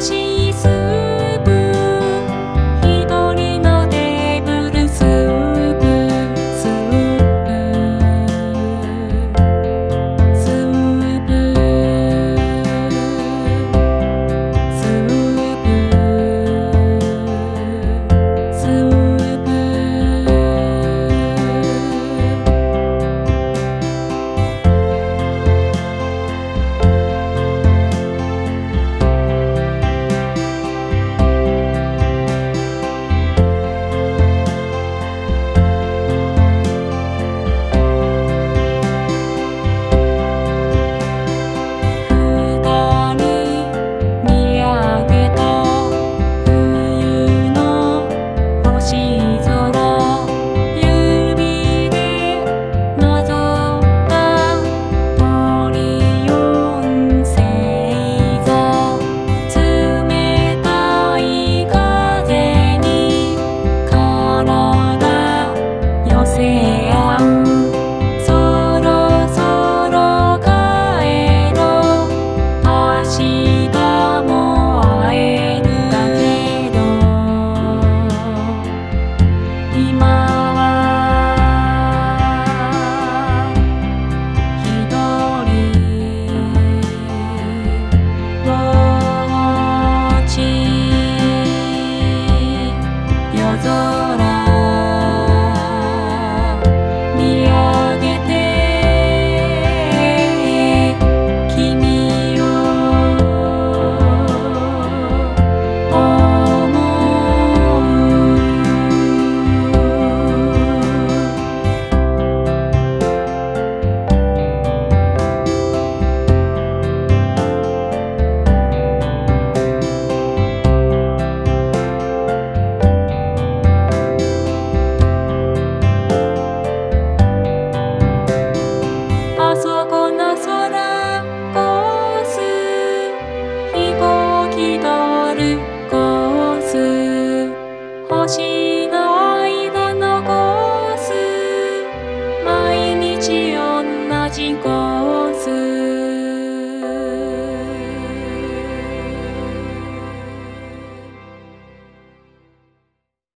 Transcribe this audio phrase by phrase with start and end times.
[0.00, 0.25] し